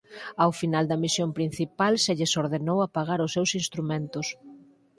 Ao 0.43 0.51
final 0.61 0.85
da 0.87 1.01
misión 1.03 1.29
principal 1.37 1.93
se 2.03 2.15
lles 2.17 2.33
ordenou 2.43 2.77
apagar 2.81 3.19
os 3.25 3.33
seus 3.35 3.51
instrumentos. 3.61 4.27